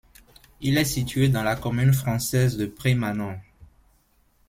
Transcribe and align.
Il 0.61 0.79
est 0.79 0.83
situé 0.85 1.29
dans 1.29 1.43
la 1.43 1.55
commune 1.55 1.93
française 1.93 2.57
de 2.57 2.65
Prémanon. 2.65 3.37